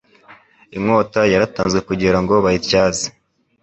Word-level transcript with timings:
inkota 0.75 1.21
yaratanzwe 1.33 1.79
kugira 1.87 2.17
ngo 2.21 2.33
bayityaze 2.43 3.07